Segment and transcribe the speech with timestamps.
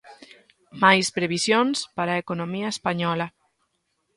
[0.83, 3.27] Máis previsións para a economía española.